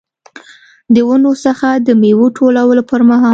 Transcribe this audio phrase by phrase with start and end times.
[0.93, 3.29] د ونو څخه د میوو ټولولو پرمهال.